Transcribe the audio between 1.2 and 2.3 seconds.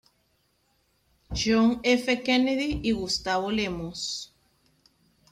John F.